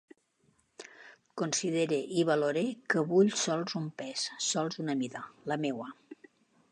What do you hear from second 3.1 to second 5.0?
vull sols un pes, sols una